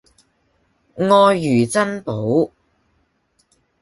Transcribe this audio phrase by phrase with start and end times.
[0.97, 2.49] 愛如珍寶